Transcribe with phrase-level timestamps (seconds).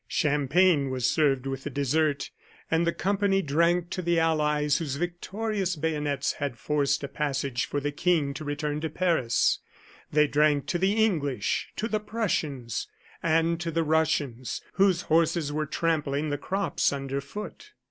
[0.07, 2.31] Champagne was served with the dessert;
[2.71, 7.79] and the company drank to the allies whose victorious bayonets had forced a passage for
[7.79, 9.59] the King to return to Paris;
[10.11, 12.87] they drank to the English, to the Prussians,
[13.21, 17.69] and to the Russians, whose horses were trampling the crops under foot.